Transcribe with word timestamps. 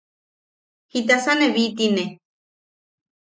¡Jitasa 0.91 1.31
ne 1.35 1.47
bwitine! 1.53 2.03